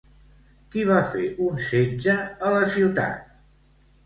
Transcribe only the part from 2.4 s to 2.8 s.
a la